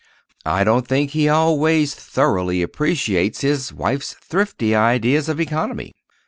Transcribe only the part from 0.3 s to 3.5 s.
I don't think he always thoroughly appreciates